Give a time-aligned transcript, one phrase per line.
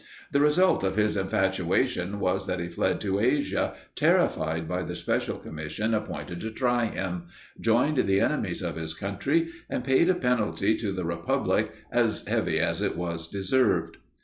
[0.31, 5.37] The result of his infatuation was that he fled to Asia, terrified by the special
[5.37, 7.25] commission appointed to try him,
[7.59, 12.57] joined the enemies of his country, and paid a penalty to the republic as heavy
[12.59, 13.97] as it was deserved.